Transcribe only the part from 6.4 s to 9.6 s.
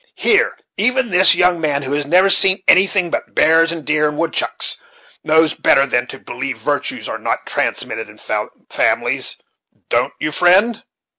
virtues are not transmitted in families.